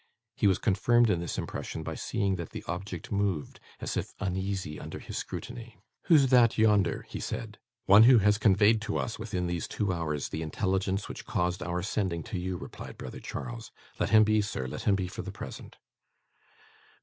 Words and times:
He 0.35 0.47
was 0.47 0.57
confirmed 0.57 1.11
in 1.11 1.19
this 1.19 1.37
impression 1.37 1.83
by 1.83 1.93
seeing 1.93 2.35
that 2.37 2.49
the 2.49 2.63
object 2.67 3.11
moved, 3.11 3.59
as 3.79 3.95
if 3.95 4.15
uneasy 4.19 4.79
under 4.79 4.97
his 4.97 5.15
scrutiny. 5.15 5.77
'Who's 6.05 6.29
that 6.29 6.57
yonder?' 6.57 7.05
he 7.07 7.19
said. 7.19 7.59
'One 7.85 8.01
who 8.01 8.17
has 8.17 8.39
conveyed 8.39 8.81
to 8.81 8.97
us, 8.97 9.19
within 9.19 9.45
these 9.45 9.67
two 9.67 9.93
hours, 9.93 10.29
the 10.29 10.41
intelligence 10.41 11.07
which 11.07 11.27
caused 11.27 11.61
our 11.61 11.83
sending 11.83 12.23
to 12.23 12.39
you,' 12.39 12.57
replied 12.57 12.97
brother 12.97 13.19
Charles. 13.19 13.71
'Let 13.99 14.09
him 14.09 14.23
be, 14.23 14.41
sir, 14.41 14.65
let 14.65 14.85
him 14.85 14.95
be 14.95 15.07
for 15.07 15.21
the 15.21 15.31
present. 15.31 15.77